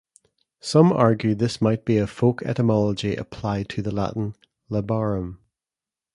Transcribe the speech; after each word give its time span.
Some 0.59 0.91
argue 0.91 1.35
this 1.35 1.61
might 1.61 1.85
be 1.85 1.99
a 1.99 2.07
folk 2.07 2.41
etymology 2.41 3.15
applied 3.15 3.69
to 3.69 3.83
the 3.83 3.91
Latin 3.93 4.35
"labarum". 4.67 5.37